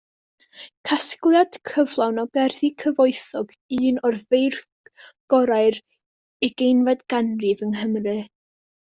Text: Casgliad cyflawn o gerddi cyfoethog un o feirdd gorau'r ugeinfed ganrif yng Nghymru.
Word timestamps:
Casgliad 0.91 1.57
cyflawn 1.71 2.21
o 2.21 2.23
gerddi 2.37 2.69
cyfoethog 2.83 3.53
un 3.89 3.99
o 4.09 4.11
feirdd 4.21 4.89
gorau'r 5.35 5.79
ugeinfed 6.49 7.05
ganrif 7.15 7.63
yng 7.69 7.77
Nghymru. 7.77 8.17